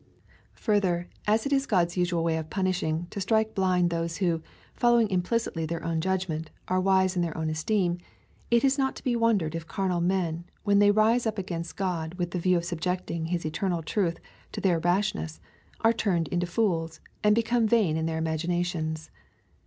Farther, 0.55 1.07
as 1.27 1.45
it 1.45 1.53
is 1.53 1.67
God's 1.67 1.95
usual 1.95 2.23
way 2.23 2.37
of 2.37 2.49
punishing, 2.49 3.05
to 3.11 3.21
strike 3.21 3.53
blind 3.53 3.91
those 3.91 4.17
who, 4.17 4.41
following 4.73 5.07
implicitly 5.11 5.63
their 5.67 5.83
own 5.83 6.01
judgment, 6.01 6.49
are 6.67 6.81
wise 6.81 7.15
in 7.15 7.21
their 7.21 7.37
own 7.37 7.51
esteem, 7.51 7.99
it 8.49 8.63
is 8.63 8.79
not 8.79 8.95
to 8.95 9.03
be 9.03 9.15
wondered 9.15 9.53
if 9.53 9.67
carnal 9.67 10.01
men, 10.01 10.45
when 10.63 10.79
they 10.79 10.89
rise 10.89 11.27
up 11.27 11.37
against 11.37 11.77
God, 11.77 12.15
with 12.15 12.31
the 12.31 12.39
view 12.39 12.57
of 12.57 12.65
subjecting 12.65 13.27
His 13.27 13.45
eternal 13.45 13.83
truth 13.83 14.19
to 14.53 14.59
their 14.59 14.79
rashness, 14.79 15.39
are 15.81 15.93
turned 15.93 16.29
into 16.29 16.47
fools, 16.47 16.99
and 17.23 17.35
become 17.35 17.67
vain 17.67 17.95
in 17.95 18.07
their 18.07 18.17
imaginations. 18.17 19.11